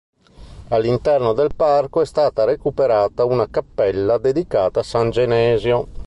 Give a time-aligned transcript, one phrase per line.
[0.69, 5.85] All'interno del parco è stata recuperata una cappella dedicata a San Genesio.